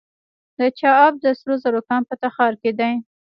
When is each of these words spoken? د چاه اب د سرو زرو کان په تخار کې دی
د 0.59 0.61
چاه 0.79 0.97
اب 1.05 1.13
د 1.23 1.25
سرو 1.39 1.55
زرو 1.63 1.81
کان 1.89 2.01
په 2.09 2.15
تخار 2.23 2.53
کې 2.61 2.71
دی 2.79 2.93